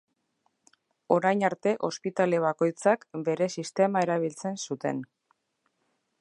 [1.15, 5.05] Orain arte ospitale bakoitzak bere sistema erabiltzen zuten.